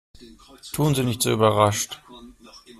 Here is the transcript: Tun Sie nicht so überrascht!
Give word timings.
Tun 0.73 0.95
Sie 0.95 1.03
nicht 1.03 1.21
so 1.21 1.31
überrascht! 1.31 2.01